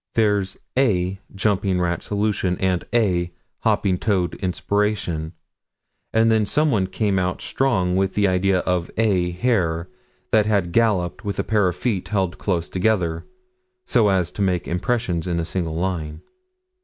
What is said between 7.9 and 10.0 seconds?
with an idea of "a" hare